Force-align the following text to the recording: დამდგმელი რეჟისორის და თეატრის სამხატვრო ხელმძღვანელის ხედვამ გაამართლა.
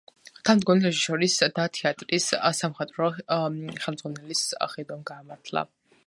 დამდგმელი 0.49 0.81
რეჟისორის 0.85 1.33
და 1.57 1.65
თეატრის 1.79 2.29
სამხატვრო 2.61 3.09
ხელმძღვანელის 3.19 4.41
ხედვამ 4.73 5.05
გაამართლა. 5.11 5.65